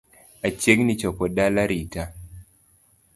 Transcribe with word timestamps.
Achiegni 0.47 0.93
chopo 1.01 1.25
dala 1.35 1.63
rita 1.71 2.03